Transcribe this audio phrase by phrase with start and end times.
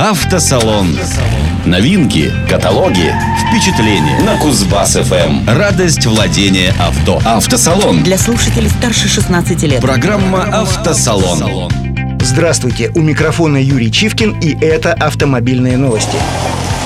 [0.00, 0.98] Автосалон.
[1.66, 5.46] Новинки, каталоги, впечатления на Кузбасс ФМ.
[5.46, 7.20] Радость владения авто.
[7.22, 8.02] Автосалон.
[8.02, 9.82] Для слушателей старше 16 лет.
[9.82, 11.70] Программа Автосалон.
[12.18, 16.16] Здравствуйте, у микрофона Юрий Чивкин и это автомобильные новости.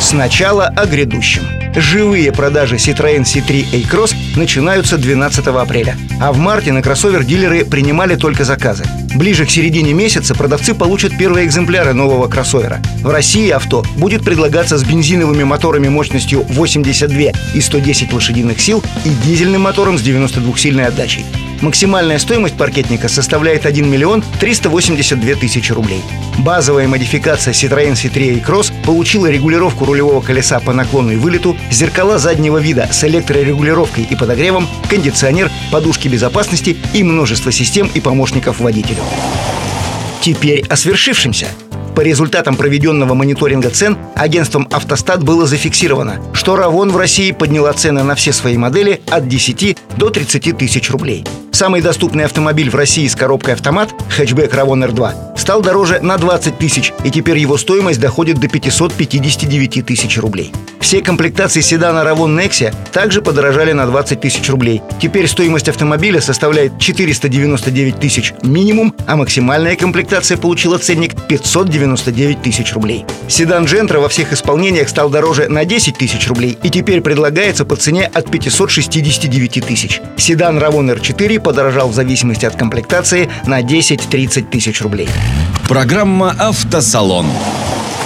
[0.00, 1.44] Сначала о грядущем.
[1.76, 5.96] Живые продажи Citroёn C3 A-Cross начинаются 12 апреля.
[6.20, 8.84] А в марте на кроссовер дилеры принимали только заказы.
[9.14, 12.82] Ближе к середине месяца продавцы получат первые экземпляры нового кроссовера.
[13.00, 19.10] В России авто будет предлагаться с бензиновыми моторами мощностью 82 и 110 лошадиных сил и
[19.24, 21.24] дизельным мотором с 92-сильной отдачей.
[21.64, 26.02] Максимальная стоимость паркетника составляет 1 миллион 382 тысячи рублей.
[26.40, 32.58] Базовая модификация Citroёn C3 A-Cross получила регулировку рулевого колеса по наклону и вылету, зеркала заднего
[32.58, 39.02] вида с электрорегулировкой и подогревом, кондиционер, подушки безопасности и множество систем и помощников водителю.
[40.20, 41.48] Теперь о свершившемся–
[41.94, 48.02] по результатам проведенного мониторинга цен агентством «Автостат» было зафиксировано, что «Равон» в России подняла цены
[48.02, 51.24] на все свои модели от 10 до 30 тысяч рублей.
[51.52, 56.58] Самый доступный автомобиль в России с коробкой автомат– хэтчбэк «Равон R2» стал дороже на 20
[56.58, 60.52] тысяч, и теперь его стоимость доходит до 559 тысяч рублей.
[60.84, 64.82] Все комплектации седана Равон Nexia также подорожали на 20 тысяч рублей.
[65.00, 73.06] Теперь стоимость автомобиля составляет 499 тысяч минимум, а максимальная комплектация получила ценник 599 тысяч рублей.
[73.28, 77.76] Седан Джентра во всех исполнениях стал дороже на 10 тысяч рублей и теперь предлагается по
[77.76, 80.02] цене от 569 тысяч.
[80.18, 85.08] Седан Равон R4 подорожал в зависимости от комплектации на 10-30 тысяч рублей.
[85.66, 87.24] Программа «Автосалон».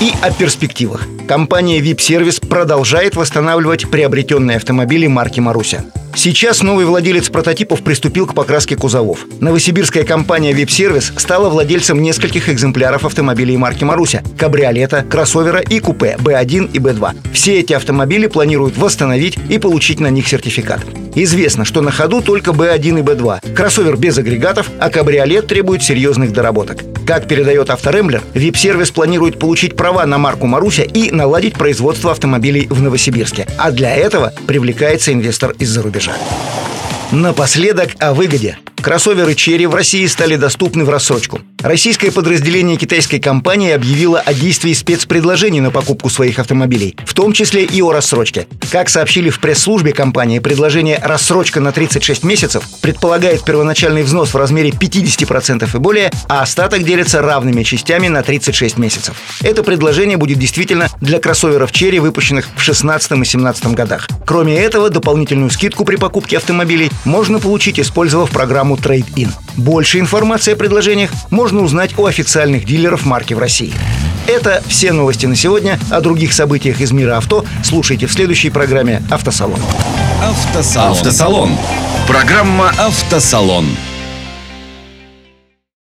[0.01, 1.09] И о перспективах.
[1.29, 5.84] Компания VIP Service продолжает восстанавливать приобретенные автомобили марки «Маруся».
[6.15, 9.27] Сейчас новый владелец прототипов приступил к покраске кузовов.
[9.39, 16.17] Новосибирская компания VIP Service стала владельцем нескольких экземпляров автомобилей марки «Маруся»– кабриолета, кроссовера и купе
[16.19, 17.15] B1 и B2.
[17.34, 20.81] Все эти автомобили планируют восстановить и получить на них сертификат.
[21.15, 23.55] Известно, что на ходу только B1 и B2.
[23.55, 26.84] Кроссовер без агрегатов, а кабриолет требует серьезных доработок.
[27.09, 32.81] Как передает Авторемблер, VIP-сервис планирует получить права на марку «Маруся» и наладить производство автомобилей в
[32.81, 33.47] Новосибирске.
[33.59, 36.12] А для этого привлекается инвестор из-за рубежа.
[37.11, 38.59] Напоследок о выгоде.
[38.77, 41.41] Кроссоверы Черри в России стали доступны в рассрочку.
[41.62, 47.64] Российское подразделение китайской компании объявило о действии спецпредложений на покупку своих автомобилей, в том числе
[47.64, 48.46] и о рассрочке.
[48.70, 54.70] Как сообщили в пресс-службе компании, предложение «рассрочка на 36 месяцев» предполагает первоначальный взнос в размере
[54.70, 59.16] 50% и более, а остаток делится равными частями на 36 месяцев.
[59.42, 64.06] Это предложение будет действительно для кроссоверов Черри, выпущенных в 2016 и 2017 годах.
[64.25, 69.30] Кроме этого, дополнительную скидку при покупке автомобилей можно получить, использовав программу Trade-in.
[69.56, 71.10] Больше информации о предложениях
[71.48, 73.72] можно узнать у официальных дилеров марки в России.
[74.26, 75.78] Это все новости на сегодня.
[75.91, 79.58] О других событиях из мира авто слушайте в следующей программе «Автосалон».
[80.22, 80.91] Автосалон.
[80.91, 81.50] Автосалон.
[82.06, 83.64] Программа «Автосалон».